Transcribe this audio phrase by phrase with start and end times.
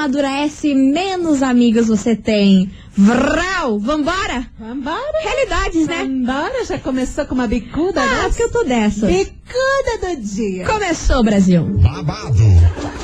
[0.00, 2.70] amadurece, menos amigos você tem.
[2.96, 4.46] Vral, vambora?
[4.58, 4.96] Vambora.
[5.22, 6.04] Realidades, né?
[6.04, 8.28] Vambora, já começou com uma bicuda Ah, dessa?
[8.28, 9.06] porque eu tô dessa.
[9.06, 10.64] Bicuda do dia.
[10.66, 11.62] Começou, Brasil.
[11.82, 12.42] Babado,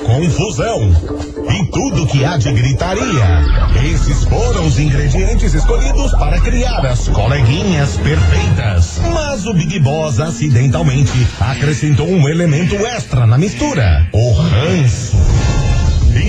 [0.05, 0.91] confusão
[1.51, 3.43] e tudo que há de gritaria.
[3.93, 8.99] Esses foram os ingredientes escolhidos para criar as coleguinhas perfeitas.
[9.13, 15.17] Mas o Big Boss acidentalmente acrescentou um elemento extra na mistura: o ranço.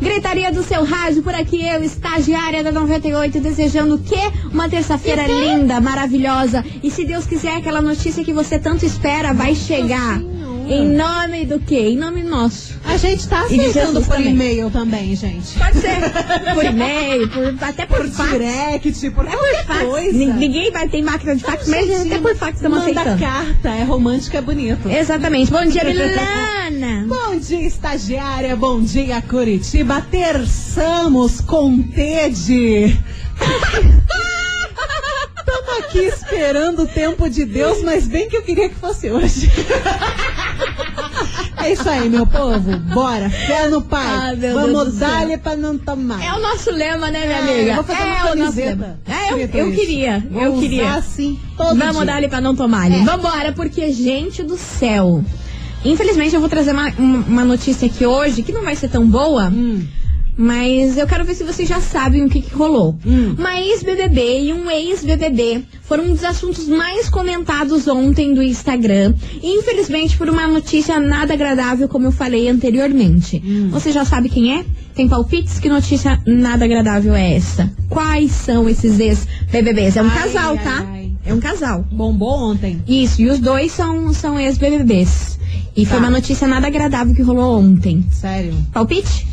[0.00, 4.30] Gritaria do seu rádio, por aqui eu, estagiária da 98, desejando o quê?
[4.52, 6.64] Uma terça-feira linda, maravilhosa.
[6.82, 10.20] E se Deus quiser, aquela notícia que você tanto espera vai chegar.
[10.68, 11.78] Em nome do quê?
[11.90, 12.74] Em nome nosso.
[12.84, 14.32] A gente tá aceitando por também.
[14.32, 15.58] e-mail também, gente.
[15.58, 15.96] Pode ser
[16.54, 18.30] por e-mail, por, até por, Por fax.
[18.30, 19.82] direct, por É qualquer fax.
[19.82, 20.12] coisa.
[20.18, 23.18] Ni- Ninguém vai ter máquina de fax, mas até por fax estamos Manda aceitando.
[23.22, 24.88] carta, é romântico, é bonito.
[24.90, 25.50] Exatamente.
[25.50, 27.06] Bom dia, Milana.
[27.08, 28.54] Bom dia, estagiária.
[28.54, 30.02] Bom dia, Curitiba.
[30.10, 32.98] Terçamos com Tede.
[35.38, 39.50] Estamos aqui esperando o tempo de Deus, mas bem que eu queria que fosse hoje.
[41.68, 42.76] É isso aí, meu povo.
[42.94, 44.36] Bora, fé no pai.
[44.36, 46.22] Deus Vamos dar-lhe pra não tomar.
[46.24, 47.70] É o nosso lema, né, minha É, amiga?
[47.70, 48.98] eu vou fazer uma é o nosso camiseta.
[49.06, 50.26] É, eu, eu queria.
[50.30, 50.94] Vou eu usar queria.
[50.94, 52.04] assim todo Vamos dia.
[52.06, 52.90] dar ali pra não tomar.
[52.90, 52.98] É.
[53.04, 55.22] Vambora, porque, gente do céu.
[55.84, 59.06] Infelizmente, eu vou trazer uma, uma uma notícia aqui hoje que não vai ser tão
[59.06, 59.48] boa.
[59.48, 59.86] Hum.
[60.40, 62.96] Mas eu quero ver se vocês já sabem o que, que rolou.
[63.04, 63.34] Hum.
[63.36, 69.14] Uma ex-BBB e um ex-BBB foram um dos assuntos mais comentados ontem do Instagram.
[69.42, 73.42] Infelizmente, por uma notícia nada agradável, como eu falei anteriormente.
[73.44, 73.68] Hum.
[73.72, 74.64] Você já sabe quem é?
[74.94, 75.58] Tem palpites?
[75.58, 77.68] Que notícia nada agradável é essa?
[77.88, 79.96] Quais são esses ex-BBBs?
[79.96, 80.84] É um Ai, casal, ai, tá?
[80.88, 81.10] ai.
[81.26, 81.84] É um casal.
[81.90, 82.80] Bombou ontem.
[82.86, 85.36] Isso, e os dois são, são ex-BBBs.
[85.76, 86.04] E foi Tá.
[86.04, 88.04] uma notícia nada agradável que rolou ontem.
[88.10, 88.54] Sério.
[88.72, 89.26] Palpite?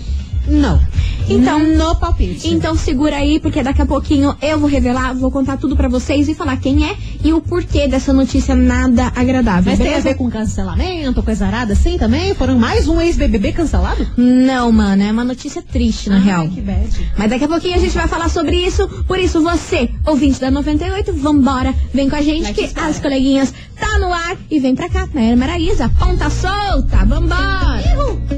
[0.47, 0.79] Não.
[1.28, 2.50] Então- no palpite.
[2.50, 6.29] Então segura aí, porque daqui a pouquinho eu vou revelar, vou contar tudo pra vocês
[6.29, 9.72] e falar quem é e o porquê dessa notícia nada agradável.
[9.72, 12.35] Mas tem a ver com cancelamento, coisa arada assim também?
[12.35, 14.07] Foram mais um ex-BBB cancelado?
[14.16, 16.47] Não, mano, é uma notícia triste, na Ai, real.
[16.47, 17.11] que bad.
[17.17, 18.88] Mas daqui a pouquinho a gente vai falar sobre isso.
[19.07, 23.97] Por isso, você, ouvinte da 98, vambora, vem com a gente que as coleguinhas tá
[23.97, 25.89] no ar e vem pra cá, né, Maraísa?
[25.97, 27.75] Ponta solta, vambora!
[27.75, 28.34] As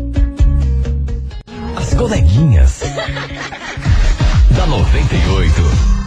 [1.97, 2.81] coleguinhas.
[4.56, 5.97] da 98.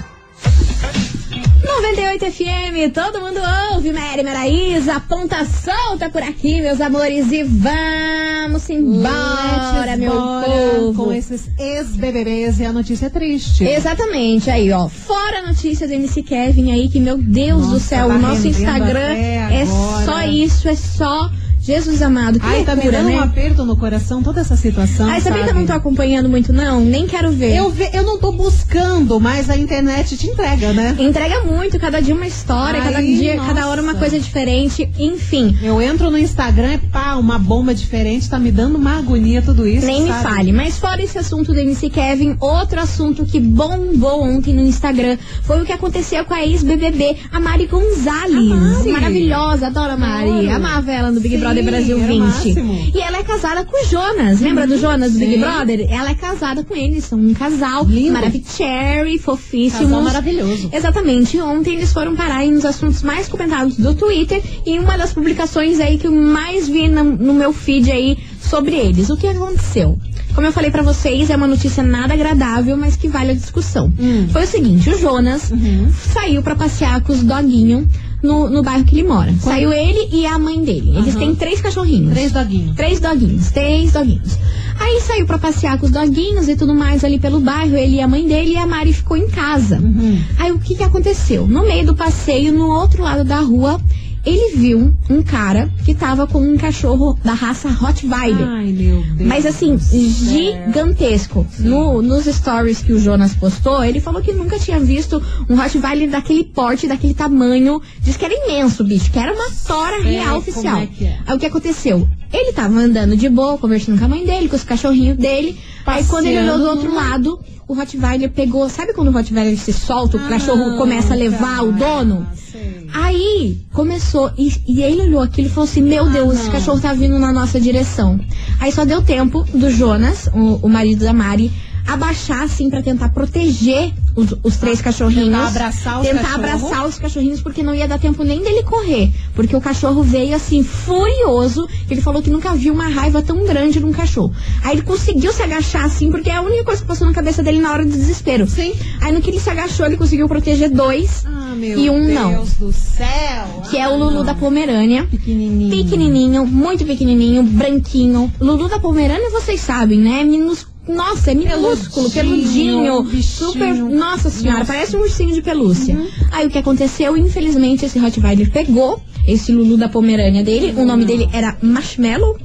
[1.64, 3.40] 98 FM, todo mundo
[3.72, 10.46] ouve, Mary Maraísa, ponta solta por aqui, meus amores, e vamos embora, Let's meu bora
[10.46, 11.04] povo.
[11.04, 13.64] Com esses ex-BBBs e a notícia é triste.
[13.64, 17.84] Exatamente, aí ó, fora a notícia do MC Kevin aí, que meu Deus do Nossa,
[17.84, 19.66] céu, tá o nosso Instagram é
[20.04, 21.30] só isso, é só
[21.70, 23.16] Jesus amado, que Ai, tá me loucura, dando né?
[23.16, 25.08] um aperto no coração toda essa situação.
[25.08, 25.58] Ai, sabia que eu sabe?
[25.60, 27.54] não tô acompanhando muito não, nem quero ver.
[27.56, 30.96] Eu, ve- eu não tô buscando, mas a internet te entrega, né?
[30.98, 33.98] Entrega muito, cada dia uma história, cada Ai, dia, cada hora uma nossa.
[34.04, 35.56] coisa diferente, enfim.
[35.62, 39.66] Eu entro no Instagram e pá, uma bomba diferente, tá me dando uma agonia tudo
[39.66, 39.86] isso.
[39.86, 40.22] Nem me sabe?
[40.22, 40.52] fale.
[40.52, 45.62] Mas fora esse assunto do MC Kevin, outro assunto que bombou ontem no Instagram foi
[45.62, 48.50] o que aconteceu com a ex-BBB, a Mari Gonzalez.
[48.52, 48.90] A Mari.
[48.92, 50.48] Maravilhosa, adoro a Mari.
[50.50, 52.20] Amava ela no Big Sim, Brother Brasil era o 20.
[52.20, 52.90] máximo.
[52.94, 54.40] E ela é casada com o Jonas.
[54.40, 55.38] Lembra do Jonas do Big.
[55.38, 55.86] Brother?
[55.90, 57.00] Ela é casada com ele.
[57.00, 58.12] São um casal Lindo.
[58.12, 59.82] maravilhoso, fofíssimos.
[59.90, 60.70] Casal maravilhoso.
[60.72, 61.38] Exatamente.
[61.40, 65.80] Ontem eles foram parar aí nos assuntos mais comentados do Twitter e uma das publicações
[65.80, 69.10] aí que eu mais vi no, no meu feed aí sobre eles.
[69.10, 69.98] O que aconteceu?
[70.34, 73.92] Como eu falei pra vocês, é uma notícia nada agradável, mas que vale a discussão.
[73.98, 74.28] Hum.
[74.32, 75.90] Foi o seguinte, o Jonas Uhum.
[76.12, 77.84] saiu pra passear com os doguinhos
[78.22, 79.32] no, no bairro que ele mora.
[79.40, 80.90] Saiu ele e a mãe dele.
[80.96, 81.18] Eles Aham.
[81.18, 82.12] têm três cachorrinhos.
[82.12, 82.76] Três doguinhos.
[82.76, 84.38] Três doguinhos, três doguinhos.
[84.78, 88.00] Aí saiu pra passear com os doguinhos e tudo mais ali pelo bairro, ele e
[88.00, 89.78] a mãe dele, e a Mari ficou em casa.
[89.78, 90.18] Uhum.
[90.38, 91.46] Aí o que que aconteceu?
[91.46, 93.78] No meio do passeio, no outro lado da rua,
[94.24, 98.46] ele viu um cara que tava com um cachorro da raça Rottweiler.
[98.46, 99.28] Ai, meu Deus.
[99.28, 101.46] Mas assim, gigantesco.
[101.58, 106.10] No, nos stories que o Jonas postou, ele falou que nunca tinha visto um Rottweiler
[106.10, 107.80] daquele porte, daquele tamanho.
[108.00, 110.78] Diz que era imenso, bicho, que era uma tora real oficial.
[110.78, 111.18] é que é.
[111.26, 112.06] Aí o que aconteceu?
[112.32, 115.58] Ele tava andando de boa, conversando com a mãe dele, com os cachorrinhos dele.
[115.84, 118.68] Aí quando ele olhou do Passeando outro lado, o Rottweiler pegou.
[118.68, 122.26] Sabe quando o Rottweiler se solta, o Ah, cachorro começa a levar o dono?
[122.36, 122.69] sei.
[122.92, 126.52] Aí começou, e, e ele olhou aquilo e falou assim: Meu Ah, Deus, esse não.
[126.52, 128.18] cachorro tá vindo na nossa direção.
[128.58, 131.50] Aí só deu tempo do Jonas, o, o marido da Mari,
[131.86, 135.26] abaixar assim pra tentar proteger os, os três cachorrinhos.
[135.26, 136.44] tentar abraçar os Tentar cachorros.
[136.44, 139.12] abraçar os cachorrinhos, porque não ia dar tempo nem dele correr.
[139.34, 141.68] Porque o cachorro veio assim, furioso.
[141.90, 144.32] Ele falou que nunca viu uma raiva tão grande num cachorro.
[144.62, 147.42] Aí ele conseguiu se agachar assim, porque é a única coisa que passou na cabeça
[147.42, 148.46] dele na hora do desespero.
[148.48, 148.74] Sim.
[149.00, 151.24] Aí no que ele se agachou, ele conseguiu proteger dois.
[151.26, 152.44] Ah, meu E um Deus não.
[152.68, 153.62] do céu.
[153.70, 154.24] Que é Ah, o Lulu não.
[154.24, 155.04] da Pomerânia.
[155.04, 155.70] Pequenininho.
[155.84, 158.32] Pequenininho, muito pequenininho, branquinho.
[158.40, 160.24] Lulu da Pomerânia, vocês sabem, né?
[160.24, 160.66] Minus...
[160.94, 163.74] Nossa, é minúsculo, Peludinho, super.
[163.74, 164.72] Nossa senhora, Nossa.
[164.72, 165.96] parece um ursinho de pelúcia.
[166.32, 167.16] Aí o que aconteceu?
[167.16, 170.74] Infelizmente, esse Rottweiler pegou esse Lulu da Pomerânia dele.
[170.76, 172.38] O nome dele era Marshmallow.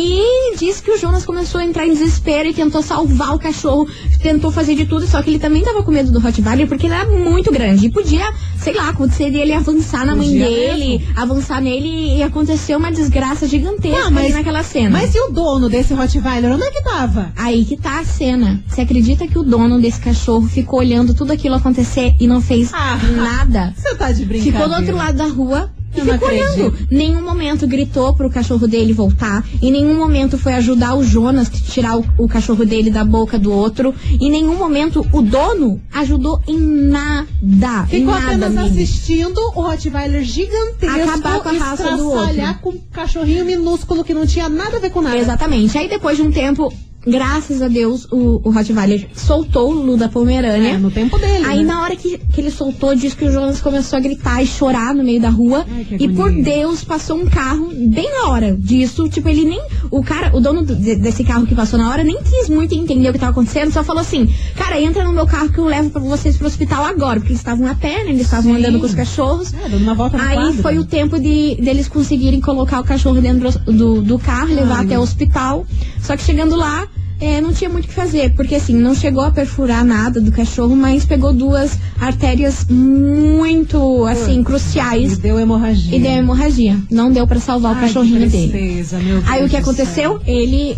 [0.00, 3.88] E disse que o Jonas começou a entrar em desespero e tentou salvar o cachorro,
[4.22, 6.94] tentou fazer de tudo, só que ele também tava com medo do Rottweiler porque ele
[6.94, 7.86] era muito grande.
[7.86, 12.92] E podia, sei lá, acontecer dele avançar na mãe dele, avançar nele e acontecer uma
[12.92, 14.90] desgraça gigantesca Ah, mas- ali naquela cena.
[14.90, 16.52] Mas e o dono desse Rottweiler?
[16.52, 17.32] Onde é que tava?
[17.36, 18.62] Aí que tá a cena.
[18.68, 22.70] Você acredita que o dono desse cachorro ficou olhando tudo aquilo acontecer e não fez
[22.72, 22.96] Ah.
[23.16, 23.74] nada?
[23.76, 24.58] Você tá de brincadeira.
[24.58, 26.86] Ficou do outro lado da rua Eu não acredito.
[26.90, 29.44] Nenhum momento gritou pro cachorro dele voltar.
[29.60, 33.38] Em nenhum momento foi ajudar o Jonas a tirar o, o cachorro dele da boca
[33.38, 33.94] do outro.
[34.20, 37.86] Em nenhum momento o dono ajudou em nada.
[37.88, 38.82] Ficou nada, apenas Mili.
[38.82, 42.58] assistindo o Rottweiler gigantesco Acabar com a raça do outro.
[42.62, 45.18] com um cachorrinho minúsculo que não tinha nada a ver com nada.
[45.18, 45.76] Exatamente.
[45.76, 46.72] Aí depois de um tempo,
[47.10, 50.70] graças a Deus, o, o Rottweiler soltou o Lulu da Pomerânia.
[50.74, 51.44] É, no tempo dele.
[51.46, 51.64] Aí né?
[51.64, 54.94] na hora que, que ele soltou, diz que o Jonas começou a gritar e chorar
[54.94, 55.66] no meio da rua.
[55.70, 56.28] Ai, e por.
[56.38, 59.08] Deus, passou um carro bem na hora disso.
[59.08, 59.60] Tipo, ele nem.
[59.90, 62.74] O cara, o dono do- de- desse carro que passou na hora, nem quis muito
[62.74, 65.64] entender o que tava acontecendo, só falou assim: Cara, entra no meu carro que eu
[65.64, 67.18] levo pra vocês pro hospital agora.
[67.18, 68.10] Porque eles estavam a pé, né?
[68.10, 69.52] Eles estavam andando com os cachorros.
[69.54, 70.62] É, dando uma volta na Aí quadra.
[70.62, 74.84] foi o tempo de deles conseguirem colocar o cachorro dentro do, do carro, levar Ai,
[74.84, 75.66] até o hospital.
[76.00, 76.86] Só que chegando lá,
[77.20, 80.30] é, não tinha muito o que fazer, porque assim, não chegou a perfurar nada do
[80.30, 85.96] cachorro, mas pegou duas artérias muito, assim, E cruciais deu hemorragia.
[85.96, 86.76] e deu hemorragia.
[86.90, 88.48] Não deu pra salvar o Ai, cachorrinho que dele.
[88.52, 90.20] tristeza, meu Aí o Deus que aconteceu?
[90.26, 90.76] Ele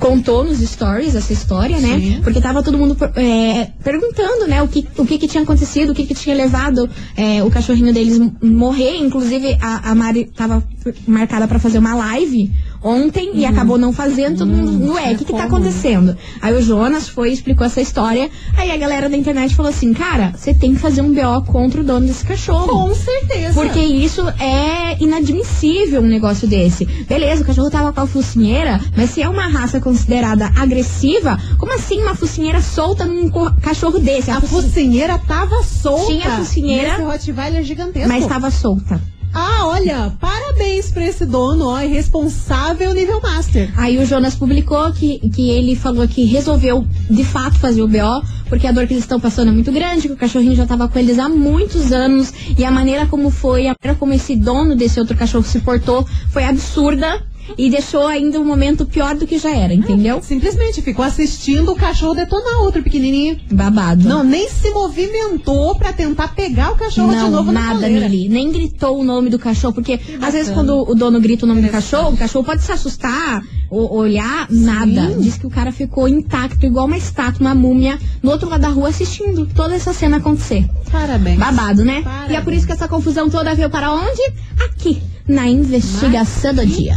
[0.00, 1.98] contou nos stories essa história, né?
[1.98, 2.20] Sim.
[2.22, 4.62] Porque tava todo mundo é, perguntando, né?
[4.62, 7.92] O que, o que que tinha acontecido, o que que tinha levado é, o cachorrinho
[7.92, 8.96] deles morrer.
[8.98, 10.62] Inclusive, a, a Mari tava
[11.06, 12.50] marcada pra fazer uma live
[12.86, 14.38] ontem e acabou não fazendo.
[14.38, 16.16] Todo mundo, ué, o que que tá acontecendo?
[16.40, 18.30] Aí o Jonas foi e explicou essa história.
[18.56, 21.80] Aí a galera da internet falou assim, cara, você tem que fazer um BO contra
[21.80, 22.68] o dono desse cachorro.
[22.68, 23.54] Com certeza.
[23.54, 26.84] Porque isso é inadmissível um negócio desse.
[26.84, 31.74] Beleza, o cachorro tava com a focinheira, mas se é uma raça considerada agressiva, como
[31.74, 34.30] assim uma focinheira solta num cachorro desse?
[34.30, 36.06] A focinheira focinheira tava solta.
[36.06, 38.08] Tinha a focinheira, Nesse Rottweiler gigantesco.
[38.08, 39.00] mas tava solta.
[39.32, 43.72] Ah, olha, parabéns pra esse dono, ó, irresponsável nível master.
[43.76, 48.22] Aí o Jonas publicou que, que ele falou que resolveu de fato fazer o BO,
[48.48, 50.88] porque a dor que eles estão passando é muito grande, que o cachorrinho já estava
[50.88, 54.74] com eles há muitos anos, e a maneira como foi, a maneira como esse dono
[54.74, 57.22] desse outro cachorro se portou foi absurda.
[57.56, 60.20] E deixou ainda um momento pior do que já era, entendeu?
[60.22, 63.38] Simplesmente ficou assistindo o cachorro detonar outro pequenininho.
[63.50, 64.08] Babado.
[64.08, 68.08] Não, nem se movimentou pra tentar pegar o cachorro de Não, novo na nada, coleira.
[68.08, 68.28] Mili.
[68.28, 71.62] Nem gritou o nome do cachorro, porque às vezes quando o dono grita o nome
[71.62, 75.14] do cachorro, o cachorro pode se assustar, ou olhar, nada.
[75.18, 78.68] Diz que o cara ficou intacto, igual uma estátua, uma múmia, no outro lado da
[78.68, 80.68] rua assistindo toda essa cena acontecer.
[80.90, 81.38] Parabéns.
[81.38, 82.02] Babado, né?
[82.02, 82.30] Parabéns.
[82.30, 84.22] E é por isso que essa confusão toda veio para onde?
[84.64, 86.96] Aqui, na investigação do dia.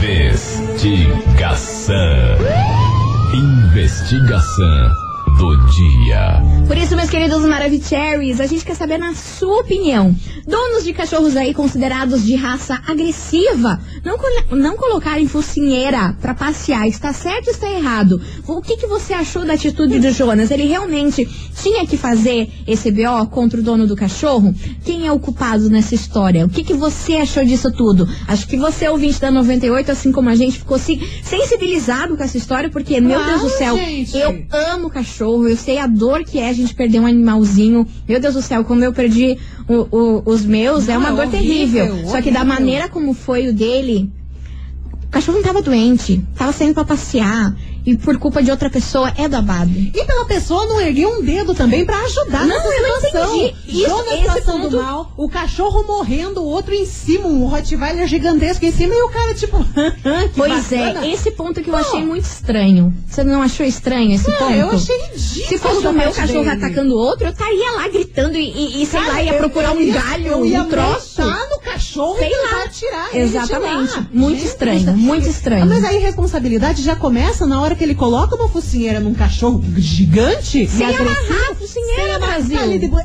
[0.00, 1.96] Investigação.
[3.34, 4.90] Investigação
[5.38, 6.42] do dia.
[6.66, 10.14] Por isso, meus queridos Maravicheries, a gente quer saber na sua opinião.
[10.46, 14.18] Donos de cachorros aí considerados de raça agressiva, não,
[14.58, 18.20] não colocarem focinheira pra passear, está certo ou está errado?
[18.46, 20.50] O que, que você achou da atitude do Jonas?
[20.50, 21.24] Ele realmente
[21.62, 24.54] tinha que fazer esse BO contra o dono do cachorro?
[24.84, 26.44] Quem é o culpado nessa história?
[26.44, 28.08] O que, que você achou disso tudo?
[28.26, 32.36] Acho que você, ouvinte da 98, assim como a gente, ficou se- sensibilizado com essa
[32.36, 34.16] história, porque, meu Claro, Deus do céu, gente.
[34.16, 37.86] eu amo cachorro, eu sei a dor que é a gente perder um animalzinho.
[38.08, 41.12] Meu Deus do céu, como eu perdi o- o- os meus, é Não, uma é
[41.12, 42.10] dor horrível, terrível.
[42.10, 42.44] Só que da horrível.
[42.46, 47.54] maneira como foi o dele, o cachorro não tava doente, tava saindo pra passear.
[47.84, 49.72] e por culpa de outra pessoa é babado.
[49.76, 53.36] E pela pessoa não erguer um dedo também pra ajudar Não, nessa eu não situação.
[53.36, 53.54] entendi.
[53.82, 58.70] Isso- passando ponto- mal, o cachorro morrendo, o outro em cima, um Rottweiler gigantesco em
[58.70, 61.04] cima e o cara tipo, que Pois bacana.
[61.04, 62.94] é, esse ponto que eu achei muito estranho.
[63.08, 64.52] Você não achou estranho esse Ah, ponto?
[64.52, 65.48] eu achei ridículo.
[65.48, 66.50] Se fosse o meu cachorro dele.
[66.64, 69.72] atacando o outro, eu estaria lá gritando e, e, e, sei Cara, lá, ia procurar
[69.72, 71.11] um galho, ia um troço.
[71.24, 72.68] Montar no cachorro Sei e lá.
[72.68, 73.96] tirar Exatamente.
[73.96, 74.06] lá.
[74.12, 75.66] Muito Gente, estranho, muito estranho.
[75.66, 80.66] Mas a responsabilidade já começa na hora que ele coloca uma focinheira num cachorro gigante
[80.66, 82.58] Sem amarrar a focinheira, Brasil.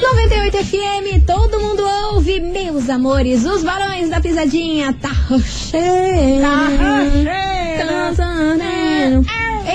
[0.01, 6.41] 98 FM, todo mundo ouve, meus amores, os barões da pisadinha, tá rocheiro.
[6.41, 7.89] Tá rocheiro.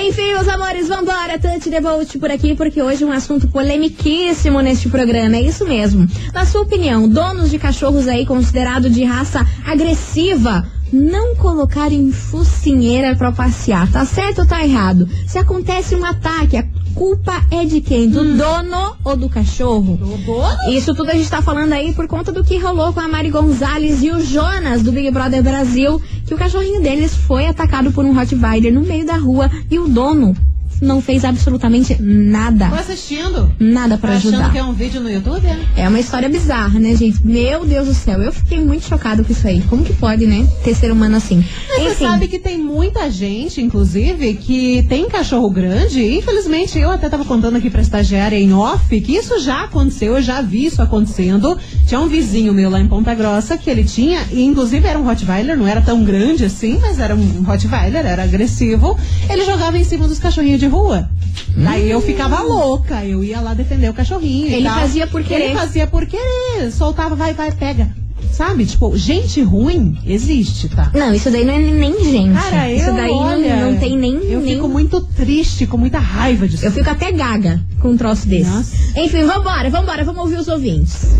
[0.07, 4.89] Enfim, meus amores, vambora, Tante Devolt por aqui, porque hoje é um assunto polemiquíssimo neste
[4.89, 6.07] programa, é isso mesmo.
[6.33, 13.15] Na sua opinião, donos de cachorros aí considerado de raça agressiva, não colocar em focinheira
[13.15, 15.07] pra passear, tá certo ou tá errado?
[15.27, 18.09] Se acontece um ataque, a culpa é de quem?
[18.09, 19.99] Do dono ou do cachorro?
[20.01, 20.71] O dono?
[20.71, 23.29] Isso tudo a gente tá falando aí por conta do que rolou com a Mari
[23.29, 28.05] Gonzalez e o Jonas do Big Brother Brasil, que o cachorrinho deles foi atacado por
[28.05, 30.35] um Rottweiler no meio da rua e o dono
[30.81, 32.67] não fez absolutamente Tô nada.
[32.67, 33.51] assistindo.
[33.59, 34.51] Nada pra Tá achando ajudar.
[34.51, 35.45] que é um vídeo no YouTube?
[35.45, 35.81] é?
[35.83, 37.25] É uma história bizarra, né, gente?
[37.25, 39.61] Meu Deus do céu, eu fiquei muito chocado com isso aí.
[39.69, 40.47] Como que pode, né?
[40.63, 41.43] Ter ser humano assim.
[41.69, 46.03] Mas você Enfim, sabe que tem muita gente, inclusive, que tem cachorro grande.
[46.17, 50.21] Infelizmente, eu até tava contando aqui pra estagiária em off que isso já aconteceu, eu
[50.21, 51.57] já vi isso acontecendo.
[51.87, 55.03] Tinha um vizinho meu lá em Ponta Grossa que ele tinha, e inclusive era um
[55.03, 58.97] Rottweiler, não era tão grande assim, mas era um Rottweiler, era agressivo.
[59.29, 61.09] Ele jogava em cima dos cachorrinhos de rua.
[61.55, 64.47] Daí eu ficava louca, eu ia lá defender o cachorrinho.
[64.47, 65.45] e Ele fazia por querer.
[65.45, 67.89] Ele fazia por querer, soltava, vai, vai, pega.
[68.35, 68.65] Sabe?
[68.65, 70.91] Tipo, gente ruim existe, tá?
[70.93, 72.33] não, isso daí não é nem gente.
[72.33, 74.15] Cara, eu, isso daí não- olha, não, tem nem.
[74.25, 74.55] Eu nem...
[74.55, 76.65] fico muito triste, com muita raiva disso.
[76.65, 78.49] Eu fico até gaga com um troço desse.
[78.49, 78.75] Nossa.
[78.99, 81.15] Enfim, vambora, vambora, vamos ouvir os ouvintes.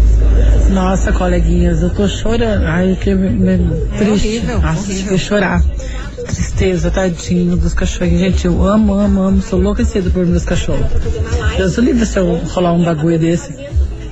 [0.72, 2.66] Nossa, coleguinhas, eu tô chorando.
[2.66, 4.12] Ai, que me, me- triste.
[4.12, 5.04] horrível, Nossa, horrível.
[5.04, 5.64] fiquei chorar.
[6.28, 8.20] Tristeza, tadinho dos cachorrinhos.
[8.20, 9.42] Gente, eu amo, amo, amo.
[9.42, 10.86] Sou enlouquecida por meus cachorros.
[11.56, 13.54] Deus o livre se eu rolar um bagulho desse.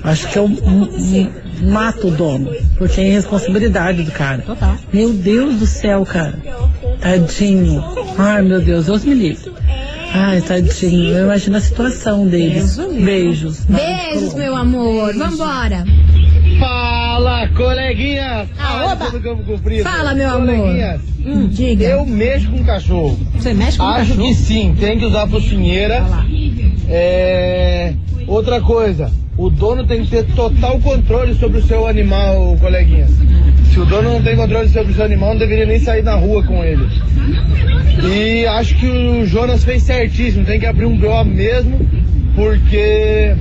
[0.03, 1.29] Acho que eu m-
[1.71, 2.51] mato o dono.
[2.77, 4.41] Porque é irresponsabilidade do cara.
[4.41, 4.75] Total.
[4.91, 6.33] Meu Deus do céu, cara.
[6.99, 7.83] Tadinho.
[8.17, 9.51] Ai, meu Deus, Deus me livre.
[10.13, 11.13] Ai, tadinho.
[11.15, 12.77] Eu imagino a situação deles.
[12.77, 13.61] Beijos.
[13.65, 15.13] Beijos, meu amor.
[15.15, 15.83] Vambora.
[16.59, 18.47] Fala, coleguinhas!
[18.59, 19.09] Ah, oba!
[19.09, 19.83] do Campo Comprido.
[19.83, 20.99] Fala, meu amor.
[21.25, 21.85] Hum, diga.
[21.85, 23.17] eu mexo com cachorro.
[23.35, 24.27] Você mexe com Acho cachorro?
[24.27, 26.05] que sim, tem que usar focinheira.
[26.87, 27.93] É...
[28.27, 33.11] Outra coisa, o dono tem que ter total controle sobre o seu animal, coleguinhas.
[33.71, 36.13] Se o dono não tem controle sobre o seu animal, não deveria nem sair na
[36.13, 36.87] rua com ele.
[38.03, 41.79] E acho que o Jonas fez certíssimo, tem que abrir um BO mesmo,
[42.35, 43.35] porque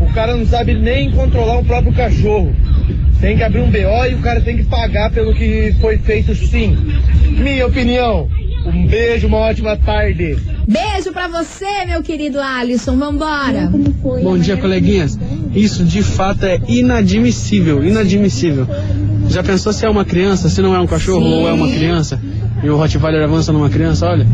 [0.00, 2.54] o cara não sabe nem controlar o próprio cachorro.
[3.20, 6.34] Tem que abrir um BO e o cara tem que pagar pelo que foi feito
[6.34, 6.76] sim.
[7.38, 8.28] Minha opinião.
[8.66, 10.36] Um beijo, uma ótima tarde.
[10.68, 12.96] Beijo pra você, meu querido Alisson.
[12.96, 13.70] Vambora.
[14.22, 15.18] Bom dia, coleguinhas.
[15.54, 18.66] Isso de fato é inadmissível, inadmissível.
[19.28, 21.34] Já pensou se é uma criança, se não é um cachorro Sim.
[21.34, 22.20] ou é uma criança?
[22.62, 24.26] E o Rottweiler avança numa criança, olha.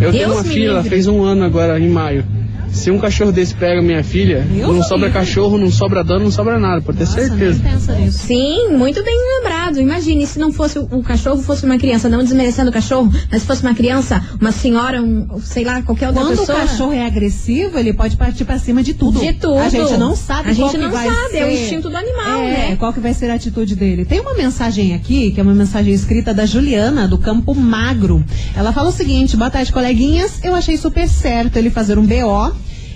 [0.00, 2.24] Eu tenho Deus uma me filha, ela fez um ano agora em maio.
[2.70, 5.20] Se um cachorro desse pega minha filha, não sobra livre.
[5.20, 7.60] cachorro, não sobra dono, não sobra nada, pode ter Nossa, certeza.
[7.62, 8.18] nem pensa nisso.
[8.26, 9.61] Sim, muito bem lembrado.
[9.80, 13.62] Imagine se não fosse o cachorro, fosse uma criança, não desmerecendo o cachorro, mas fosse
[13.62, 16.58] uma criança, uma senhora, um, sei lá, qualquer outra Quando pessoa.
[16.58, 19.20] o cachorro é agressivo, ele pode partir pra cima de tudo.
[19.20, 19.58] De tudo.
[19.58, 21.38] A gente não sabe A qual gente que não vai sabe, ser.
[21.38, 22.76] é o instinto do animal, É, né?
[22.76, 24.04] Qual que vai ser a atitude dele?
[24.04, 28.24] Tem uma mensagem aqui, que é uma mensagem escrita da Juliana, do Campo Magro.
[28.56, 30.40] Ela fala o seguinte: boa tarde, coleguinhas.
[30.42, 32.52] Eu achei super certo ele fazer um BO.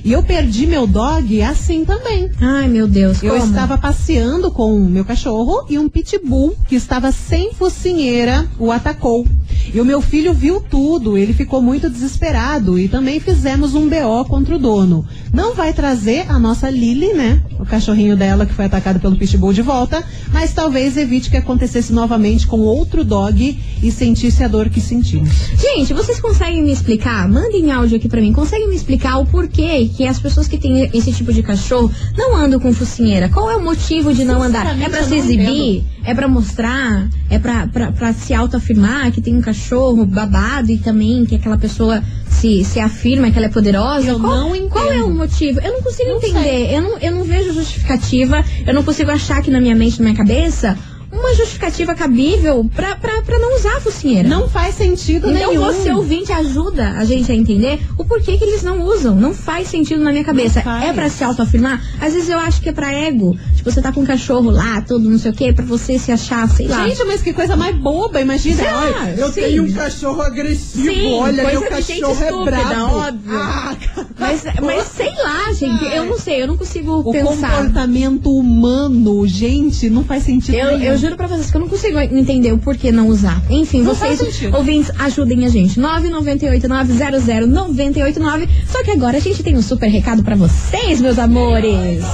[0.06, 2.30] E eu perdi meu dog assim também.
[2.40, 3.20] Ai, meu Deus.
[3.24, 3.44] Eu como?
[3.44, 9.26] estava passeando com o meu cachorro e um pitbull que estava sem focinheira o atacou.
[9.74, 14.24] E o meu filho viu tudo, ele ficou muito desesperado e também fizemos um BO
[14.28, 15.04] contra o dono.
[15.32, 17.42] Não vai trazer a nossa Lily, né?
[17.58, 21.92] O cachorrinho dela que foi atacado pelo pitbull de volta, mas talvez evite que acontecesse
[21.92, 25.30] novamente com outro dog e sentisse a dor que sentimos.
[25.58, 27.28] Gente, vocês conseguem me explicar?
[27.28, 28.32] Mandem áudio aqui pra mim.
[28.32, 32.36] Conseguem me explicar o porquê que as pessoas que têm esse tipo de cachorro não
[32.36, 33.28] andam com focinheira?
[33.28, 34.78] Qual é o motivo de não andar?
[34.80, 35.84] É pra eu se exibir?
[36.04, 37.08] É pra mostrar?
[37.28, 42.02] É pra se autoafirmar que tem um cachorro babado e também que aquela pessoa
[42.46, 44.08] se, se afirma que ela é poderosa?
[44.08, 44.70] Eu qual, não entendo.
[44.70, 45.60] Qual é o motivo?
[45.60, 46.72] Eu não consigo Não entender.
[46.72, 48.44] Eu não, eu não vejo justificativa.
[48.66, 50.78] Eu não consigo achar aqui na minha mente, na minha cabeça,
[51.18, 54.28] uma justificativa cabível pra, pra, pra não usar a focinheira.
[54.28, 55.64] Não faz sentido Então nenhum.
[55.64, 59.14] você ouvinte ajuda a gente a entender o porquê que eles não usam.
[59.14, 60.60] Não faz sentido na minha cabeça.
[60.60, 61.82] É pra se autoafirmar?
[62.00, 63.36] Às vezes eu acho que é pra ego.
[63.54, 66.12] Tipo, você tá com um cachorro lá, tudo, não sei o quê, pra você se
[66.12, 66.86] achar, sei lá.
[66.88, 68.56] Gente, mas que coisa mais boba, imagina.
[68.56, 69.40] Sei lá, Ai, eu sim.
[69.40, 72.96] tenho um cachorro agressivo, Sim, olha, meu cachorro é estúpida, brabo.
[72.96, 73.36] óbvio.
[73.38, 73.76] Ah,
[74.18, 75.84] Mas, mas sei lá, gente.
[75.94, 77.50] Eu não sei, eu não consigo o pensar.
[77.56, 80.92] comportamento humano, gente, não faz sentido Eu, nenhum.
[80.92, 83.42] eu juro pra vocês que eu não consigo entender o porquê não usar.
[83.48, 84.20] Enfim, Não vocês,
[84.52, 85.80] ouvintes, ajudem a gente.
[85.80, 88.48] 998-900-989.
[88.66, 92.04] Só que agora a gente tem um super recado pra vocês, meus amores.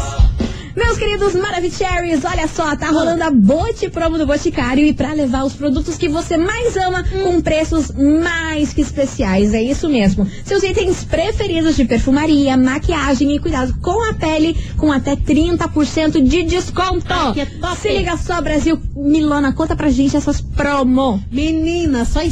[0.74, 5.44] Meus queridos Maravicheries, olha só, tá rolando a Bote Promo do Boticário e pra levar
[5.44, 10.26] os produtos que você mais ama com preços mais que especiais, é isso mesmo.
[10.44, 16.42] Seus itens preferidos de perfumaria, maquiagem e cuidado com a pele com até 30% de
[16.42, 17.04] desconto.
[17.08, 17.76] Ai, que top.
[17.78, 18.80] Se liga só, Brasil.
[18.96, 21.22] Milona, conta pra gente essas promo.
[21.30, 22.22] Menina, só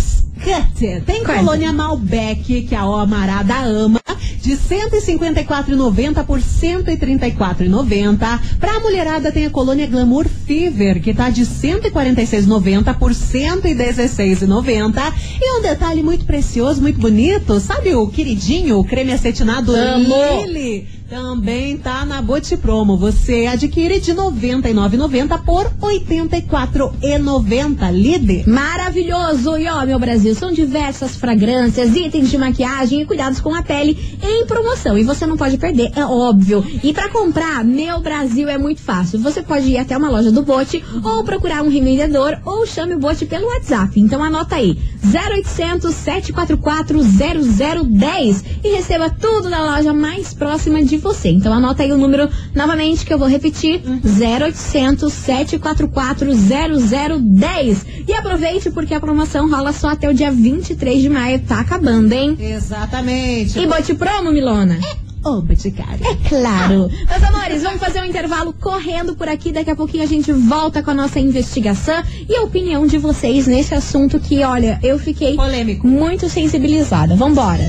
[0.41, 1.03] escute.
[1.07, 1.41] Tem Qual é?
[1.41, 4.01] colônia Malbec, que a Amarada ama,
[4.41, 8.41] de 154,90 por 134,90.
[8.59, 15.13] Pra mulherada tem a colônia Glamour Fever, que tá de 146,90 por 116,90.
[15.41, 20.15] E um detalhe muito precioso, muito bonito, sabe o queridinho, o creme acetinado Amo.
[20.47, 21.00] Lily?
[21.11, 22.97] Também tá na Bote Promo.
[22.97, 25.73] Você adquire de R$ 99,90 por R$
[26.07, 27.91] 84,90.
[27.93, 28.49] Líder.
[28.49, 29.57] Maravilhoso!
[29.57, 33.99] E ó, meu Brasil, são diversas fragrâncias, itens de maquiagem e cuidados com a pele
[34.23, 34.97] em promoção.
[34.97, 36.65] E você não pode perder, é óbvio.
[36.81, 39.19] E pra comprar, meu Brasil é muito fácil.
[39.19, 43.01] Você pode ir até uma loja do Bote ou procurar um revendedor ou chame o
[43.01, 43.99] Bote pelo WhatsApp.
[43.99, 51.31] Então anota aí: 0800 744 0010 e receba tudo da loja mais próxima de você.
[51.31, 57.87] Então anota aí o número novamente que eu vou repetir: 0800 744 0010.
[58.07, 61.41] E aproveite porque a promoção rola só até o dia 23 de maio.
[61.41, 62.37] Tá acabando, hein?
[62.39, 63.59] Exatamente.
[63.59, 64.79] E bote promo, Milona?
[65.23, 66.01] Ô, Boticário.
[66.03, 66.91] É claro.
[67.09, 69.53] Meus amores, vamos fazer um intervalo correndo por aqui.
[69.53, 73.47] Daqui a pouquinho a gente volta com a nossa investigação e a opinião de vocês
[73.47, 75.87] nesse assunto que, olha, eu fiquei Polêmico.
[75.87, 77.15] muito sensibilizada.
[77.17, 77.63] Vambora.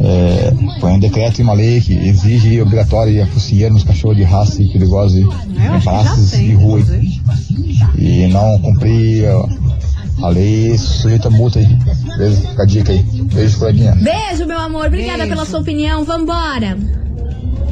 [0.00, 4.16] É, põe um decreto e uma lei que exige obrigatório aí a focinheira nos cachorros
[4.16, 6.80] de raça e acho em praças tem, e rua.
[7.96, 9.48] E não cumprir ó,
[10.22, 11.66] a lei sujeita a multa aí.
[12.16, 12.48] Beleza?
[12.48, 13.02] Fica a dica aí.
[13.02, 13.94] Beijo, coleguinha.
[13.94, 14.86] Beijo, meu amor.
[14.86, 15.30] Obrigada Beijo.
[15.30, 16.04] pela sua opinião.
[16.04, 16.76] Vambora.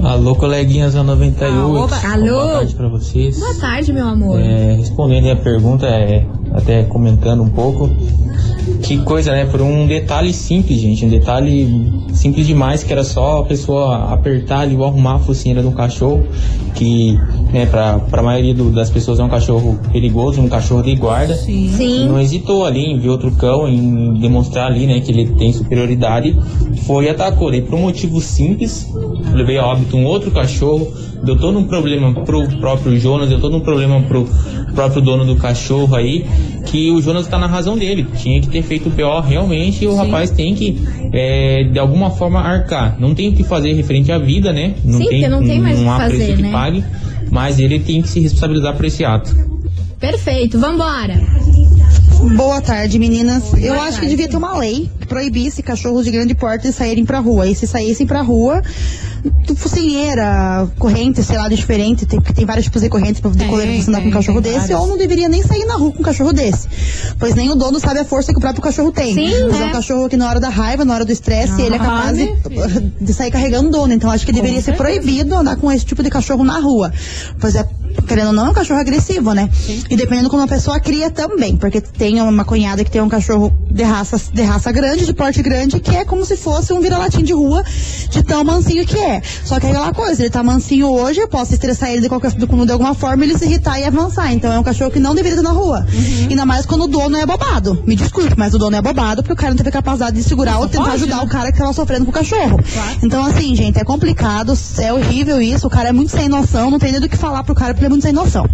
[0.04, 1.76] Alô, coleguinhas da 98.
[1.76, 1.96] Oba.
[2.12, 2.26] Alô.
[2.26, 3.38] Boa tarde pra vocês.
[3.38, 4.38] Boa tarde, meu amor.
[4.38, 7.90] É, respondendo aí a pergunta, é, até comentando um pouco.
[8.82, 9.44] Que coisa, né?
[9.44, 11.04] Por um detalhe simples, gente.
[11.04, 15.60] Um detalhe simples demais, que era só a pessoa apertar ali ou arrumar a focinheira
[15.60, 16.24] de um cachorro.
[16.74, 17.16] Que,
[17.52, 21.34] né, pra, pra maioria do- das pessoas é um cachorro perigoso, um cachorro de guarda.
[21.34, 22.08] Sim.
[22.08, 26.36] Não hesitou ali em ver outro cão, em demonstrar ali, né, que ele tem superioridade.
[26.86, 27.50] Foi e atacou.
[27.50, 28.90] Daí, por um motivo simples,
[29.32, 30.88] levei a óbito um outro cachorro.
[31.22, 34.26] Deu todo um problema pro próprio Jonas, deu todo um problema pro
[34.74, 36.26] próprio dono do cachorro aí.
[36.66, 38.06] Que o Jonas tá na razão dele.
[38.16, 40.80] Tinha que ter feito o BO realmente e o rapaz tem que,
[41.12, 42.96] é, de alguma forma, arcar.
[42.98, 44.74] Não tem o que fazer referente à vida, né?
[44.84, 46.52] Não Sim, tem, porque não tem mais o que há fazer, preço que né?
[46.52, 46.84] pague.
[47.30, 49.34] Mas ele tem que se responsabilizar por esse ato.
[49.98, 51.20] Perfeito, vambora.
[52.36, 53.52] Boa tarde, meninas.
[53.54, 54.00] Eu acho tarde.
[54.00, 57.46] que devia ter uma lei proibisse cachorros de grande porte de saírem pra rua.
[57.46, 58.60] E se saíssem pra rua,
[59.54, 63.46] focinheira, corrente, sei lá, diferente, tem, tem vários tipos de correntes pra poder
[63.80, 66.02] você andar com um cachorro desse, ou não deveria nem sair na rua com um
[66.02, 66.68] cachorro desse.
[67.16, 69.14] Pois nem o dono sabe a força que o próprio cachorro tem.
[69.14, 69.66] Sim, Mas é né?
[69.66, 72.18] um cachorro que na hora da raiva, na hora do estresse, ele é Ah, capaz
[72.18, 72.26] de,
[73.00, 73.92] de sair carregando o dono.
[73.92, 76.92] Então acho que deveria ser proibido andar com esse tipo de cachorro na rua.
[77.38, 77.64] Pois é,
[78.06, 79.48] querendo ou não, é um cachorro agressivo, né?
[79.90, 81.56] E dependendo como a pessoa cria também.
[81.56, 85.42] Porque tem uma cunhada que tem um cachorro de raça, de raça grande, de porte
[85.42, 87.64] grande, que é como se fosse um vira-latim de rua,
[88.14, 89.20] de tão mansinho que é.
[89.44, 92.30] Só que é aquela coisa, ele tá mansinho hoje, eu posso estressar ele de, qualquer,
[92.30, 94.32] de, de alguma forma, ele se irritar e avançar.
[94.32, 95.84] Então é um cachorro que não deveria estar na rua.
[96.28, 97.82] Ainda mais quando o dono é bobado.
[97.86, 100.58] Me desculpe, mas o dono é bobado porque o cara não teve capacidade de segurar
[100.58, 101.22] ou tentar pode, ajudar né?
[101.22, 102.60] o cara que tava sofrendo com o cachorro.
[103.02, 105.66] Então, assim, gente, é complicado, é horrível isso.
[105.66, 107.84] O cara é muito sem noção, não tem nem do que falar pro cara porque
[107.84, 108.48] ele é muito sem noção.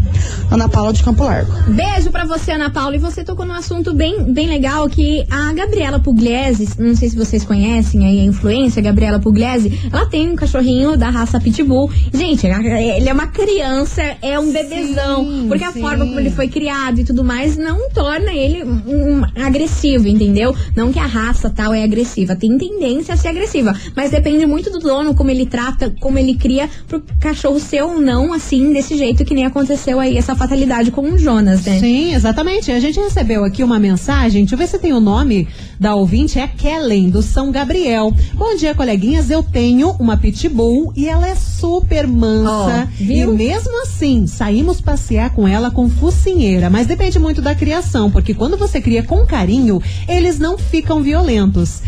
[0.50, 1.52] Ana Paula de Campo Largo.
[1.68, 2.96] Beijo pra você, Ana Paula.
[2.96, 7.16] E você tocou num assunto bem, bem legal que a Gabriela Pugliese, não sei se
[7.16, 9.49] vocês conhecem aí a influência, Gabriela Pugliese,
[9.92, 11.90] ela tem um cachorrinho da raça Pitbull.
[12.12, 15.46] Gente, ele é uma criança, é um bebezão.
[15.48, 15.80] Porque a sim.
[15.80, 20.54] forma como ele foi criado e tudo mais não torna ele um, um agressivo, entendeu?
[20.76, 23.74] Não que a raça tal é agressiva, tem tendência a ser agressiva.
[23.94, 28.00] Mas depende muito do dono, como ele trata, como ele cria pro cachorro ser ou
[28.00, 31.78] não assim, desse jeito que nem aconteceu aí essa fatalidade com o Jonas, né?
[31.78, 32.70] Sim, exatamente.
[32.70, 36.38] A gente recebeu aqui uma mensagem, deixa eu ver se tem o nome da ouvinte,
[36.38, 38.12] é Kellen, do São Gabriel.
[38.34, 39.30] Bom dia, coleguinhas.
[39.30, 42.88] Eu tenho uma pitbull e ela é super mansa.
[42.94, 43.32] Viu?
[43.32, 46.70] E mesmo assim, saímos passear com ela com focinheira.
[46.70, 51.82] Mas depende muito da criação, porque quando você cria com carinho, eles não ficam violentos.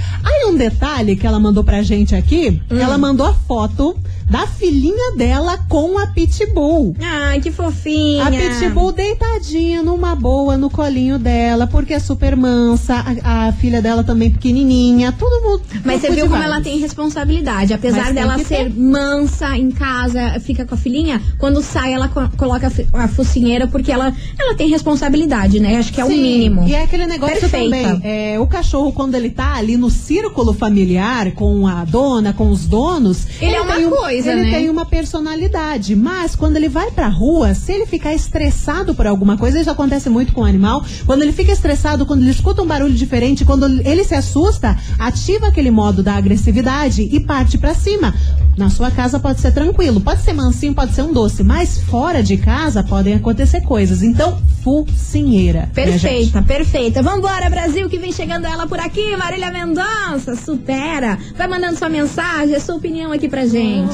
[0.47, 2.79] Um detalhe que ela mandou pra gente aqui, Hum.
[2.79, 3.97] ela mandou a foto
[4.31, 6.97] da filhinha dela com a pitbull.
[7.03, 8.25] Ai, que fofinha.
[8.25, 13.83] A Pitbull deitadinha numa boa no colinho dela, porque é super mansa, a, a filha
[13.83, 15.63] dela também pequenininha, tudo mundo.
[15.85, 16.51] Mas você viu como vários.
[16.55, 17.75] ela tem responsabilidade.
[17.75, 18.75] Apesar Mas dela ser ter.
[18.75, 23.93] mansa em casa, fica com a filhinha, quando sai ela co- coloca a focinheira porque
[23.93, 25.77] ela, ela tem responsabilidade, né?
[25.77, 26.67] Acho que é o Sim, mínimo.
[26.67, 27.65] E é aquele negócio Perfeita.
[27.77, 28.01] também.
[28.03, 29.91] É, o cachorro, quando ele tá ali no
[30.33, 33.27] círculo familiar, com a dona, com os donos.
[33.39, 34.51] Ele é uma um- coisa, Ele né?
[34.51, 35.95] tem uma personalidade.
[35.95, 40.09] Mas quando ele vai pra rua, se ele ficar estressado por alguma coisa, isso acontece
[40.09, 40.83] muito com o animal.
[41.05, 45.49] Quando ele fica estressado, quando ele escuta um barulho diferente, quando ele se assusta, ativa
[45.49, 48.15] aquele modo da agressividade e parte pra cima.
[48.57, 52.23] Na sua casa pode ser tranquilo, pode ser mansinho, pode ser um doce, mas fora
[52.23, 54.03] de casa podem acontecer coisas.
[54.03, 55.71] Então, focinheira.
[55.75, 57.03] Perfeita, perfeita.
[57.03, 59.17] Vambora, Brasil, que vem chegando ela por aqui.
[59.17, 61.19] Marília Mendonça, supera.
[61.37, 63.93] Vai mandando sua mensagem, a sua opinião aqui pra gente.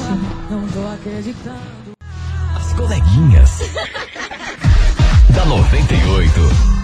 [2.55, 3.59] As coleguinhas.
[5.35, 6.79] da 98.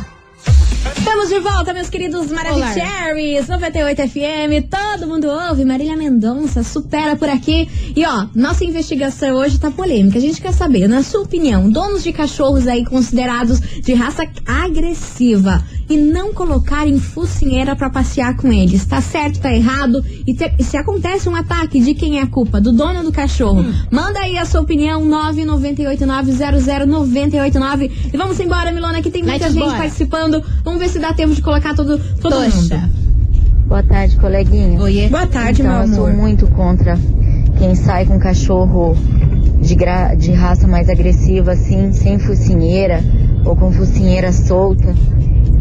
[0.98, 7.28] Estamos de volta, meus queridos Maravicheries, 98 FM, todo mundo ouve, Marília Mendonça, supera por
[7.28, 7.68] aqui.
[7.96, 10.18] E ó, nossa investigação hoje tá polêmica.
[10.18, 15.64] A gente quer saber, na sua opinião, donos de cachorros aí considerados de raça agressiva,
[15.90, 18.86] e não colocarem focinheira pra passear com eles.
[18.86, 20.04] Tá certo, tá errado?
[20.26, 22.60] E, te- se acontece um ataque, de quem é a culpa?
[22.60, 23.64] Do dono do cachorro?
[23.92, 25.02] Manda aí a sua opinião,
[26.66, 27.92] 998900989.
[28.14, 29.78] E vamos embora, Milona, que tem muita Vai-te gente embora.
[29.78, 30.44] participando.
[30.64, 33.06] Vamos ver se dá tempo de colocar todo, todo mundo.
[33.68, 34.80] Boa tarde, coleguinha.
[34.80, 35.08] Oiê.
[35.10, 36.18] Boa tarde, então, meu eu sou amor.
[36.20, 36.98] muito contra
[37.58, 38.96] quem sai com cachorro
[39.62, 43.04] de, gra- de raça mais agressiva, assim, sem focinheira
[43.44, 44.94] ou com focinheira solta.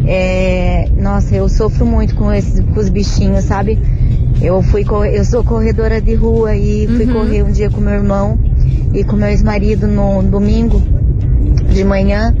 [0.07, 3.79] É, nossa, eu sofro muito com esses com os bichinhos, sabe?
[4.41, 8.37] Eu fui eu sou corredora de rua e fui correr um dia com meu irmão
[8.93, 10.81] e com meu ex-marido no domingo
[11.73, 12.33] de manhã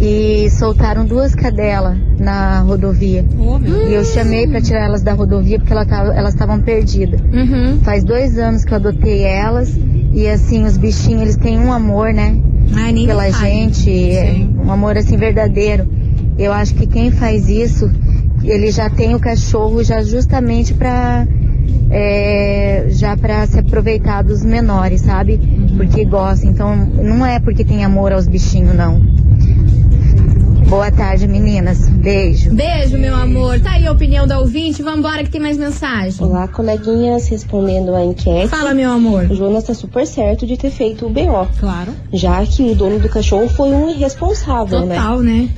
[0.00, 3.24] e soltaram duas cadelas na rodovia.
[3.90, 7.20] E eu chamei pra tirar elas da rodovia porque ela tava- elas estavam perdidas.
[7.20, 7.78] Uhum.
[7.82, 9.76] Faz dois anos que eu adotei elas
[10.12, 12.36] e assim, os bichinhos, eles têm um amor, né?
[12.74, 15.86] Ai, Pela gente, é um amor assim verdadeiro.
[16.38, 17.90] Eu acho que quem faz isso,
[18.42, 21.26] ele já tem o cachorro já justamente pra
[21.90, 25.38] é, já para se aproveitar dos menores, sabe?
[25.76, 26.46] Porque gosta.
[26.46, 29.00] Então, não é porque tem amor aos bichinhos, não.
[30.72, 31.86] Boa tarde, meninas.
[31.86, 32.54] Beijo.
[32.54, 33.60] Beijo, meu amor.
[33.60, 34.82] Tá aí a opinião da ouvinte.
[34.82, 36.24] Vambora que tem mais mensagem.
[36.24, 38.48] Olá, coleguinhas, respondendo a enquete.
[38.48, 39.24] Fala, meu amor.
[39.30, 41.46] O Jonas tá super certo de ter feito o BO.
[41.60, 41.92] Claro.
[42.10, 44.94] Já que o dono do cachorro foi um irresponsável, né?
[44.94, 45.50] Total, né?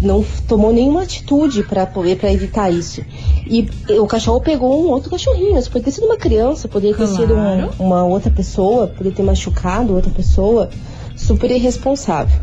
[0.00, 3.02] Não tomou nenhuma atitude pra poder para evitar isso.
[3.46, 5.58] E o cachorro pegou um outro cachorrinho.
[5.58, 9.22] Isso poderia ter sido uma criança, poderia ter sido um- uma outra pessoa, poderia ter
[9.22, 10.70] machucado outra pessoa.
[11.16, 12.38] Super irresponsável.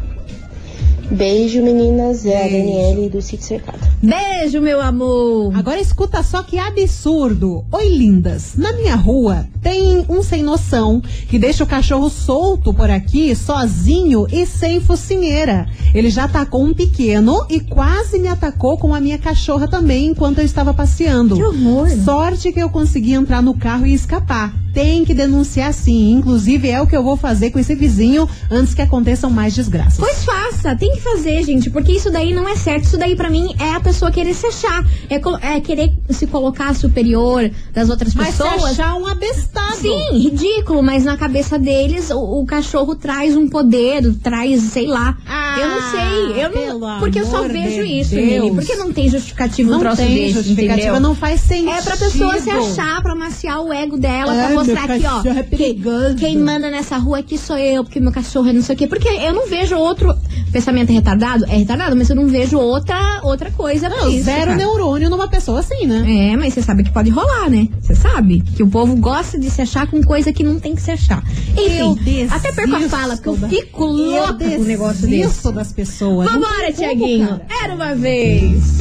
[1.11, 2.25] Beijo, meninas.
[2.25, 2.57] É a Beijo.
[2.57, 3.79] Daniele do Sítio Cercado.
[4.01, 5.55] Beijo, meu amor.
[5.55, 7.65] Agora escuta só que absurdo.
[7.71, 8.55] Oi, lindas.
[8.55, 14.27] Na minha rua tem um sem noção que deixa o cachorro solto por aqui, sozinho
[14.31, 15.67] e sem focinheira.
[15.93, 20.39] Ele já atacou um pequeno e quase me atacou com a minha cachorra também enquanto
[20.39, 21.35] eu estava passeando.
[21.35, 21.89] Que horror.
[22.03, 24.53] Sorte que eu consegui entrar no carro e escapar.
[24.73, 26.11] Tem que denunciar sim.
[26.11, 29.97] Inclusive é o que eu vou fazer com esse vizinho antes que aconteçam mais desgraças.
[29.97, 32.85] Pois faça, tem que fazer, gente, porque isso daí não é certo.
[32.85, 36.73] Isso daí pra mim é a pessoa querer se achar, é, é querer se colocar
[36.75, 38.63] superior das outras Mas pessoas.
[38.63, 39.75] achar um abestado.
[39.77, 45.17] Sim, ridículo, mas na cabeça deles o, o cachorro traz um poder, traz, sei lá.
[45.27, 48.15] Ah, eu não sei, eu não, porque eu só vejo de isso.
[48.15, 50.99] Nini, porque não tem justificativo um Não troço tem desse, justificativa, entendeu?
[50.99, 51.69] não faz sentido.
[51.71, 55.21] É pra pessoa se achar, pra maciar o ego dela, Ai, pra mostrar aqui, ó.
[55.31, 55.81] é quem-.
[56.17, 58.87] Quem manda nessa rua aqui sou eu, porque meu cachorro é não sei o quê.
[58.87, 60.13] Porque eu não vejo outro.
[60.51, 61.45] Pensamento é retardado?
[61.45, 64.25] É retardado, mas eu não vejo outra, outra coisa Não, isso.
[64.25, 64.55] zero cara.
[64.55, 66.31] neurônio numa pessoa assim, né?
[66.31, 67.67] É, mas você sabe que pode rolar, né?
[67.81, 70.81] Você sabe que o povo gosta de se achar com coisa que não tem que
[70.81, 71.23] se achar.
[71.55, 75.51] Eu Enfim, até perco a fala, porque eu fico Eu louca com um negócio desse.
[75.51, 76.29] das pessoas.
[76.31, 77.39] Vambora, Tiaguinho.
[77.63, 78.79] Era uma vez.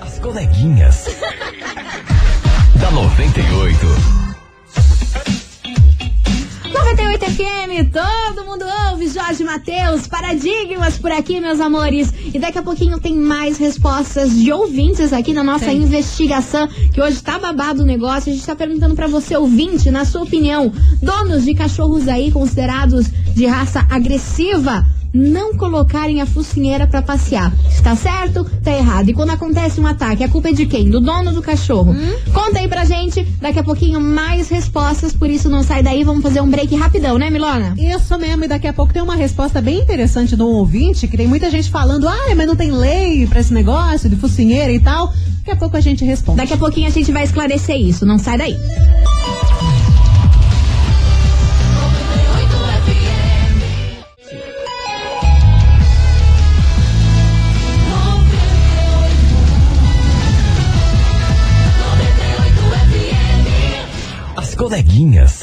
[0.00, 1.04] As coleguinhas.
[2.80, 4.19] da 98.
[7.00, 12.12] 98 FM, todo mundo ouve, Jorge Matheus, paradigmas por aqui, meus amores.
[12.32, 15.78] E daqui a pouquinho tem mais respostas de ouvintes aqui na nossa Tem.
[15.78, 18.30] investigação, que hoje tá babado o negócio.
[18.30, 20.70] A gente tá perguntando pra você, ouvinte, na sua opinião,
[21.02, 27.52] donos de cachorros aí considerados de raça agressiva, não colocarem a focinheira pra passear.
[27.68, 28.44] Está certo?
[28.62, 29.08] Tá errado.
[29.08, 30.88] E quando acontece um ataque, a culpa é de quem?
[30.88, 31.94] Do dono do cachorro.
[32.32, 36.22] Conta aí pra gente, daqui a pouquinho mais respostas, por isso não sai daí, vamos
[36.22, 37.74] fazer um break rapidão, né, Milona?
[37.76, 41.16] Isso mesmo, e daqui a pouco tem uma resposta bem interessante de um ouvinte, que
[41.16, 44.80] tem muita gente falando, ah, mas não tem lei pra esse negócio de focinheira e
[44.80, 45.12] tal.
[45.38, 46.38] Daqui a pouco a gente responde.
[46.38, 48.56] Daqui a pouquinho a gente vai esclarecer isso, não sai daí.
[64.70, 65.40] Coleguinhas.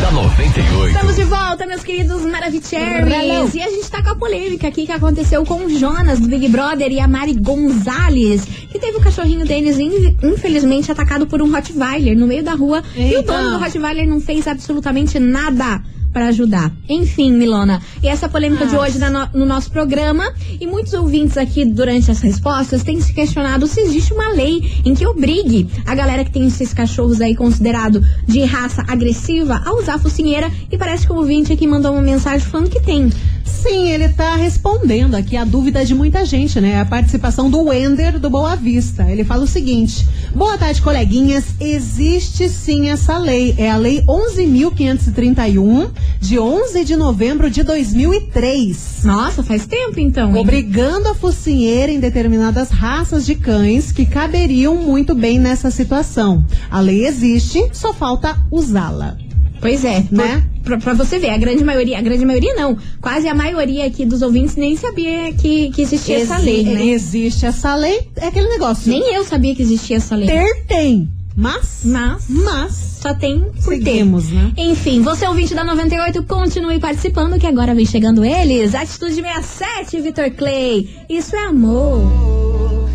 [0.00, 0.88] da 98.
[0.88, 3.54] Estamos de volta, meus queridos Maravicheries.
[3.54, 6.48] E a gente tá com a polêmica aqui que aconteceu com o Jonas do Big
[6.48, 11.48] Brother e a Mari Gonzalez, que teve o cachorrinho deles, in- infelizmente, atacado por um
[11.52, 12.82] Rottweiler no meio da rua.
[12.96, 13.32] E o Eita.
[13.32, 15.80] dono do Rottweiler não fez absolutamente nada
[16.14, 16.72] pra ajudar.
[16.88, 21.36] Enfim, Milona, e essa polêmica de hoje na no, no nosso programa, e muitos ouvintes
[21.36, 25.94] aqui durante as respostas têm se questionado se existe uma lei em que obrigue a
[25.94, 31.06] galera que tem esses cachorros aí considerado de raça agressiva a usar focinheira, e parece
[31.06, 33.10] que o ouvinte aqui mandou uma mensagem falando que tem.
[33.44, 36.80] Sim, ele tá respondendo aqui a dúvida de muita gente, né?
[36.80, 39.10] A participação do Wender do Boa Vista.
[39.10, 41.44] Ele fala o seguinte: Boa tarde, coleguinhas.
[41.60, 43.54] Existe sim essa lei.
[43.56, 49.00] É a Lei 11.531, de 11 de novembro de 2003.
[49.04, 50.30] Nossa, faz tempo então.
[50.34, 50.40] hein?
[50.42, 56.44] Obrigando a focinheira em determinadas raças de cães que caberiam muito bem nessa situação.
[56.70, 59.16] A lei existe, só falta usá-la.
[59.60, 60.44] Pois é, né?
[60.64, 64.06] Pra, pra você ver, a grande maioria, a grande maioria não, quase a maioria aqui
[64.06, 66.86] dos ouvintes nem sabia que, que existia essa lei, né?
[66.86, 68.90] Existe essa lei, é aquele negócio.
[68.90, 70.26] Nem eu sabia que existia essa lei.
[70.26, 74.52] Ter tem, mas, Mas, mas só tem por seguimos, né?
[74.56, 78.74] Enfim, você ouvinte da 98, continue participando que agora vem chegando eles.
[78.74, 80.88] Atitude 67, Vitor Clay.
[81.08, 82.88] Isso é amor.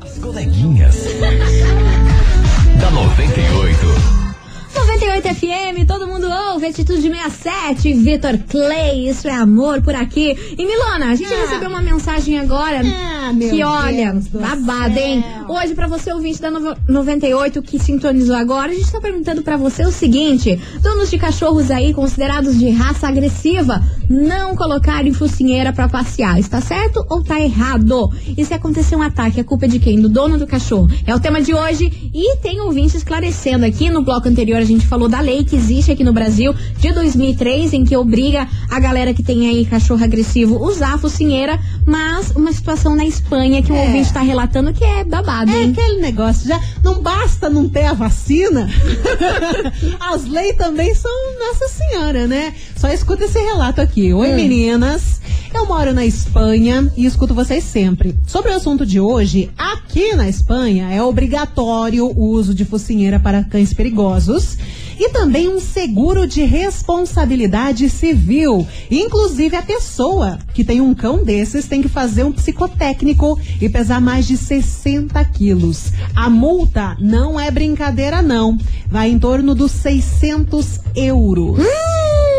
[0.00, 0.96] As coleguinhas.
[2.80, 4.19] da 98.
[5.00, 10.36] 98 FM, todo mundo ouve, Atitude 67, Vitor Clay, isso é amor por aqui.
[10.58, 11.40] E Milona, a gente Ah.
[11.40, 15.24] recebeu uma mensagem agora Ah, que olha, Deus do babado, hein?
[15.48, 19.56] Hoje, pra você ouvinte da novo- 98 que sintonizou agora, a gente tá perguntando pra
[19.56, 25.88] você o seguinte: donos de cachorros aí considerados de raça agressiva, não colocarem focinheira pra
[25.88, 28.10] passear, está certo ou tá errado?
[28.36, 29.98] E se acontecer um ataque, a culpa é de quem?
[29.98, 30.88] Do dono do cachorro?
[31.06, 34.89] É o tema de hoje e tem ouvinte esclarecendo aqui no bloco anterior a gente
[34.90, 39.14] falou da lei que existe aqui no Brasil de 2003 em que obriga a galera
[39.14, 43.76] que tem aí cachorro agressivo usar a focinheira, mas uma situação na Espanha que o
[43.76, 43.86] É.
[43.86, 45.70] ouvinte tá relatando que é babado, É hein?
[45.70, 48.68] aquele negócio, já não basta não ter a vacina,
[50.00, 52.52] as leis também são Nossa Senhora, né?
[52.76, 54.12] Só escuta esse relato aqui.
[54.12, 55.20] Oi, meninas.
[55.52, 58.16] Eu moro na Espanha e escuto vocês sempre.
[58.26, 63.42] Sobre o assunto de hoje, aqui na Espanha é obrigatório o uso de focinheira para
[63.42, 64.56] cães perigosos
[65.00, 68.68] e também um seguro de responsabilidade civil.
[68.90, 73.98] Inclusive, a pessoa que tem um cão desses tem que fazer um psicotécnico e pesar
[73.98, 75.90] mais de 60 quilos.
[76.14, 78.58] A multa não é brincadeira, não.
[78.88, 81.58] Vai em torno dos 600 euros.
[81.58, 82.29] Hum,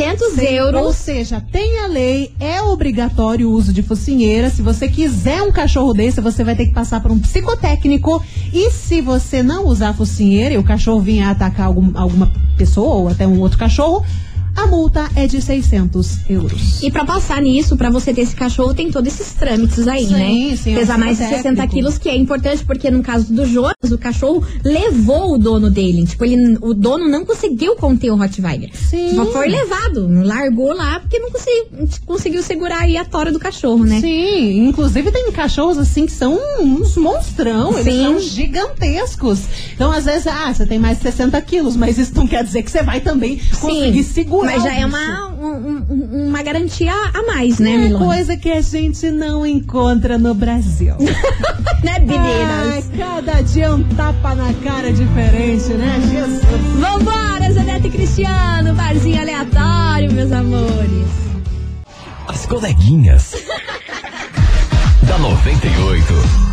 [0.00, 0.96] 600 Ou euros.
[0.96, 4.48] seja, tem a lei, é obrigatório o uso de focinheira.
[4.48, 8.22] Se você quiser um cachorro desse, você vai ter que passar por um psicotécnico.
[8.52, 13.08] E se você não usar focinheira e o cachorro vir atacar algum- alguma pessoa ou
[13.08, 14.02] até um outro cachorro,
[14.56, 16.82] a multa é de 600 euros.
[16.82, 20.12] E pra passar nisso, pra você ter esse cachorro, tem todos esses trâmites aí, Sim,
[20.50, 20.56] né?
[20.56, 21.74] sim, é Pesar mais de 60 psicotécnico.
[21.74, 26.04] quilos, que é importante, porque no caso do Jonas, o cachorro levou o dono dele.
[26.06, 28.70] Tipo, ele, o dono não conseguiu conter o Rottweiler.
[28.74, 29.14] Sim.
[29.14, 33.84] Só foi levado, largou lá, porque não conseguiu, conseguiu segurar aí a tora do cachorro,
[33.84, 34.00] né?
[34.00, 38.02] Sim, inclusive tem cachorros assim que são uns monstrão, eles Sim.
[38.04, 39.40] são gigantescos.
[39.74, 42.62] Então, às vezes, ah, você tem mais de 60 quilos, mas isso não quer dizer
[42.62, 44.39] que você vai também conseguir segurar.
[44.44, 48.04] Mas já é uma, um- um- uma garantia a mais, né, É Milona?
[48.04, 50.94] coisa que a gente não encontra no Brasil.
[51.82, 52.90] Né, meninas?
[52.90, 56.42] Ai, cada dia um tapa na cara diferente, né, Jesus?
[56.78, 61.06] Vambora, Zanete e Cristiano, barzinho aleatório, meus amores.
[62.28, 63.32] As coleguinhas.
[65.08, 66.49] da 98.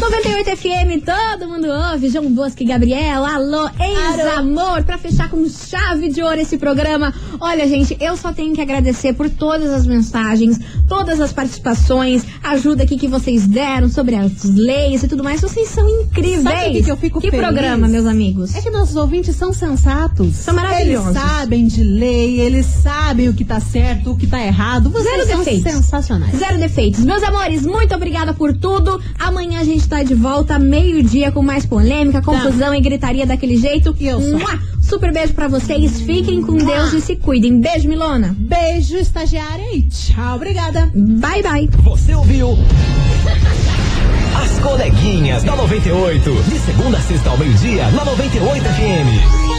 [0.00, 2.08] 98 FM, todo mundo ouve.
[2.08, 7.12] João Bosco e Gabriel, alô, ex-amor, pra fechar com chave de ouro esse programa.
[7.38, 10.58] Olha, gente, eu só tenho que agradecer por todas as mensagens,
[10.88, 15.42] todas as participações, ajuda aqui que vocês deram sobre as leis e tudo mais.
[15.42, 16.42] Vocês são incríveis.
[16.42, 17.46] Sabe que que eu fico Que feliz?
[17.46, 18.54] programa, meus amigos.
[18.54, 20.34] É que nossos ouvintes são sensatos.
[20.34, 21.10] São maravilhosos.
[21.14, 24.88] Eles sabem de lei, eles sabem o que tá certo, o que tá errado.
[24.90, 25.72] Vocês Zero são defeitos.
[25.72, 26.38] sensacionais.
[26.38, 27.00] Zero defeitos.
[27.04, 29.00] Meus amores, muito obrigada por tudo.
[29.18, 33.94] Amanhã a gente tá de volta, meio-dia, com mais polêmica, confusão e gritaria daquele jeito.
[33.98, 34.38] E eu sou.
[34.38, 34.58] Mua!
[34.80, 36.00] Super beijo pra vocês.
[36.00, 37.60] Fiquem com Deus e se cuidem.
[37.60, 38.34] Beijo, Milona.
[38.38, 40.90] Beijo, estagiária, e tchau, obrigada.
[40.94, 41.70] Bye, bye.
[41.82, 42.56] Você ouviu?
[44.40, 46.42] As coleguinhas da 98.
[46.44, 49.49] De segunda a sexta ao meio-dia, na 98 FM.